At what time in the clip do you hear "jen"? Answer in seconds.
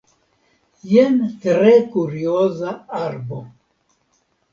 0.93-1.19